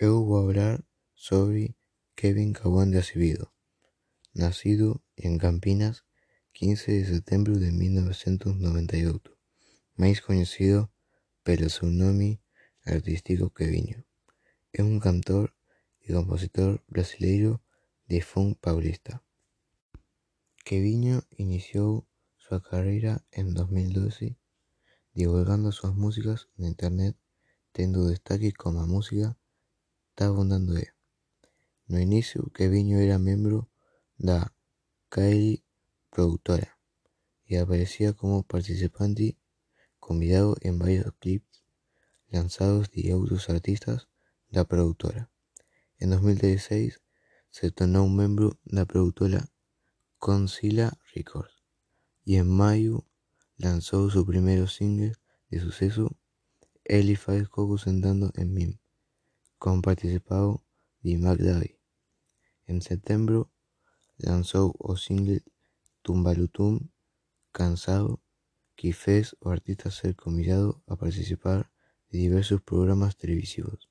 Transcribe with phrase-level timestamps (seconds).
[0.00, 1.74] Vou hablar sobre
[2.14, 3.52] Kevin Cabón de Acevedo,
[4.32, 6.04] nacido en Campinas
[6.52, 9.34] 15 de setembro de 1998,
[9.98, 10.94] máis coñecido
[11.42, 12.38] pelo seu nome
[12.86, 14.06] artístico Keviño.
[14.70, 15.58] É un cantor
[16.06, 17.58] e compositor brasileiro
[18.06, 19.26] de funk paulista.
[20.62, 22.06] Keviño iniciou
[22.38, 24.38] súa carreira en 2012
[25.10, 27.18] divulgando súas músicas na internet
[27.74, 29.34] tendo destaque como a música
[30.18, 30.92] Tá abundando é.
[31.86, 33.70] No inicio Keviño era membro
[34.18, 34.52] da
[35.14, 35.62] Kylie
[36.10, 36.76] Produtora
[37.46, 39.38] e aparecía como participante
[40.00, 41.62] convidado en varios clips
[42.34, 44.10] lanzados de outros artistas
[44.50, 45.30] da produtora.
[46.02, 46.98] En 2016
[47.54, 49.46] se tornou membro da produtora
[50.18, 51.62] Concila Records
[52.26, 53.06] e en maio
[53.54, 55.14] lanzou su primeiro single
[55.46, 56.10] de suceso
[56.82, 58.82] Ele faz coco sentando en min,
[59.58, 60.62] con participado
[61.02, 61.76] de David.
[62.66, 63.50] En setembro
[64.18, 65.42] lanzou o single
[66.02, 66.90] Tumbalutum
[67.52, 68.20] Cansado
[68.76, 71.72] que fez o artista ser convidado a participar
[72.10, 73.88] de diversos programas televisivos.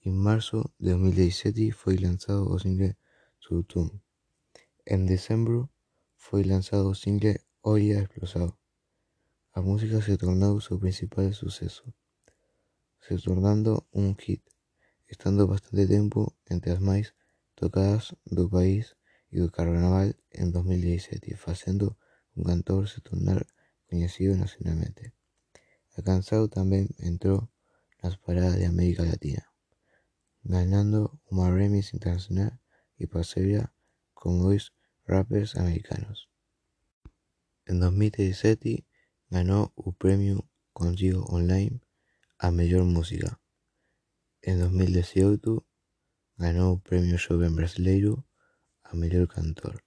[0.00, 2.96] En marzo de 2017 foi lanzado o single
[3.38, 4.00] Surtum.
[4.84, 5.70] En decembro
[6.16, 8.58] foi lanzado o single Olla Explosado.
[9.52, 11.94] A música se tornou seu principal suceso,
[12.98, 14.42] se tornando un hit,
[15.10, 17.18] estando bastante tempo entre as máis
[17.58, 18.94] tocadas do país
[19.34, 21.98] e do carnaval en 2017, facendo
[22.38, 23.42] un cantor se tornar
[23.90, 25.12] coñecido nacionalmente.
[25.98, 27.50] A canción tamén entrou
[27.98, 29.50] nas paradas de América Latina,
[30.46, 32.62] ganando unha remix internacional
[32.94, 33.74] e parceria
[34.14, 34.70] con dois
[35.10, 36.30] rappers americanos.
[37.66, 38.86] En 2017
[39.26, 41.82] ganou o premio Contigo Online
[42.38, 43.39] a mellor música.
[44.42, 45.66] En 2018
[46.38, 48.24] ganou o premio Xoven Brasileiro
[48.88, 49.84] a mellor cantor.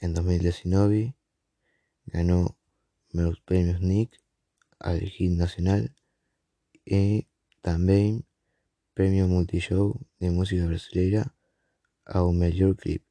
[0.00, 1.12] En 2019
[2.08, 2.56] ganou
[3.12, 4.16] meus premios Nick
[4.80, 5.92] al hit nacional
[6.88, 7.28] e
[7.60, 8.24] tamén
[8.96, 11.28] premio Multishow de música brasileira
[12.08, 13.04] ao mellor clip.